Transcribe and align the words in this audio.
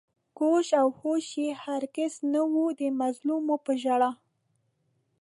گوش 0.37 0.69
و 0.85 0.87
هوش 0.99 1.27
يې 1.43 1.49
هر 1.63 1.81
گِز 1.95 2.13
نه 2.33 2.41
وي 2.51 2.67
د 2.79 2.81
مظلومو 3.01 3.55
په 3.65 3.71
ژړا 3.83 4.11